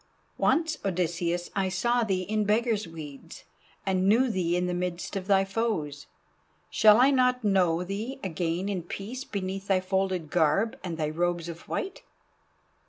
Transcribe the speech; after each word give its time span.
Once, 0.39 0.77
Odysseus, 0.83 1.51
I 1.55 1.69
saw 1.69 2.01
thee 2.03 2.23
in 2.23 2.43
beggar's 2.43 2.87
weeds, 2.87 3.43
and 3.85 4.09
knew 4.09 4.31
thee 4.31 4.57
in 4.57 4.65
the 4.65 4.73
midst 4.73 5.15
of 5.15 5.27
thy 5.27 5.45
foes. 5.45 6.07
Shall 6.71 6.97
I 6.99 7.11
not 7.11 7.43
know 7.43 7.83
thee 7.83 8.19
again 8.23 8.67
in 8.67 8.81
peace 8.81 9.23
beneath 9.23 9.67
thy 9.67 9.79
folded 9.79 10.31
garb 10.31 10.75
and 10.83 10.97
thy 10.97 11.09
robes 11.11 11.47
of 11.49 11.67
white?" 11.69 12.01